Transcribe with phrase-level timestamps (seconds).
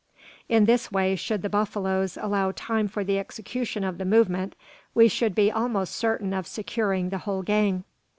[0.49, 4.55] In this way, should the buffaloes allow time for the execution of the movement,
[4.95, 7.83] we should be almost certain of securing the whole gang.